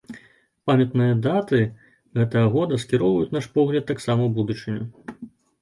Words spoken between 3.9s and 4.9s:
таксама ў будучыню.